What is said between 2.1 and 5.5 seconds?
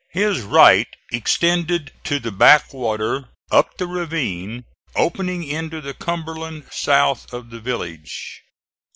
the back water up the ravine opening